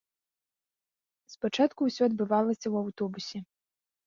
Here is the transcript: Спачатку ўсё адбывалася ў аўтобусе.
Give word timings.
Спачатку 1.33 1.81
ўсё 1.91 2.03
адбывалася 2.09 2.63
ў 2.73 2.85
аўтобусе. 2.87 3.39